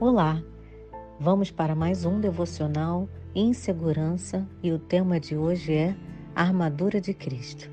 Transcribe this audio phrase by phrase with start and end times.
[0.00, 0.40] Olá,
[1.18, 5.96] vamos para mais um devocional Insegurança e o tema de hoje é
[6.36, 7.68] a armadura de Cristo.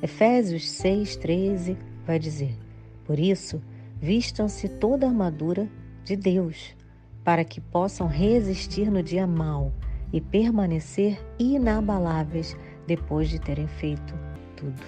[0.00, 1.76] Efésios 6,13
[2.06, 2.56] vai dizer:
[3.04, 3.60] Por isso,
[4.00, 5.68] vistam-se toda a armadura
[6.02, 6.74] de Deus,
[7.22, 9.70] para que possam resistir no dia mau
[10.10, 14.14] e permanecer inabaláveis depois de terem feito
[14.56, 14.82] tudo.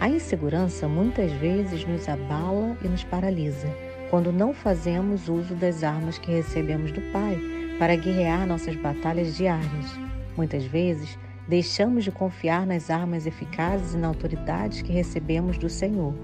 [0.00, 6.18] A insegurança muitas vezes nos abala e nos paralisa quando não fazemos uso das armas
[6.18, 7.38] que recebemos do Pai
[7.78, 9.98] para guerrear nossas batalhas diárias.
[10.36, 16.14] Muitas vezes, deixamos de confiar nas armas eficazes e na autoridade que recebemos do Senhor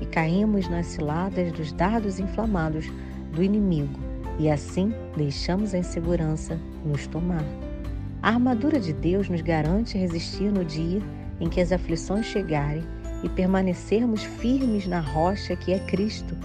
[0.00, 2.86] e caímos nas ciladas dos dardos inflamados
[3.32, 7.44] do inimigo e assim deixamos a insegurança nos tomar.
[8.22, 11.00] A armadura de Deus nos garante resistir no dia
[11.40, 12.84] em que as aflições chegarem
[13.22, 16.36] e permanecermos firmes na rocha que é Cristo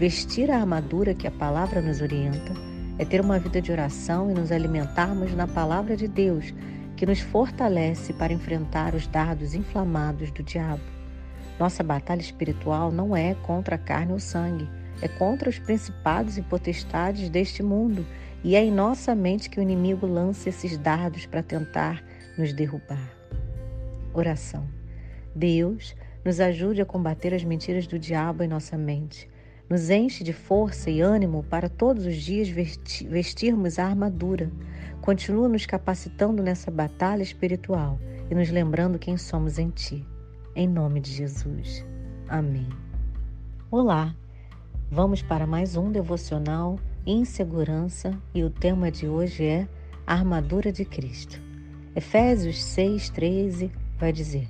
[0.00, 2.54] Vestir a armadura que a palavra nos orienta
[2.98, 6.54] é ter uma vida de oração e nos alimentarmos na palavra de Deus,
[6.96, 10.80] que nos fortalece para enfrentar os dardos inflamados do diabo.
[11.58, 14.66] Nossa batalha espiritual não é contra a carne ou sangue,
[15.02, 18.06] é contra os principados e potestades deste mundo,
[18.42, 22.02] e é em nossa mente que o inimigo lança esses dardos para tentar
[22.38, 23.12] nos derrubar.
[24.14, 24.66] Oração.
[25.36, 29.28] Deus, nos ajude a combater as mentiras do diabo em nossa mente
[29.70, 34.50] nos enche de força e ânimo para todos os dias vestirmos a armadura.
[35.00, 37.96] Continua nos capacitando nessa batalha espiritual
[38.28, 40.04] e nos lembrando quem somos em Ti.
[40.56, 41.86] Em nome de Jesus.
[42.28, 42.68] Amém.
[43.70, 44.12] Olá,
[44.90, 46.76] vamos para mais um devocional
[47.06, 49.68] Insegurança e o tema de hoje é
[50.04, 51.40] a armadura de Cristo.
[51.94, 54.48] Efésios 6,13 vai dizer: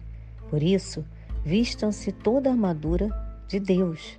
[0.48, 1.04] Por isso,
[1.44, 3.08] vistam-se toda a armadura
[3.46, 4.18] de Deus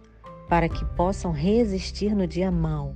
[0.52, 2.94] para que possam resistir no dia mau